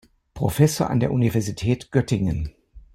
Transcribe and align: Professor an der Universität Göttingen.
Professor 0.33 0.89
an 0.89 0.99
der 0.99 1.11
Universität 1.11 1.91
Göttingen. 1.91 2.55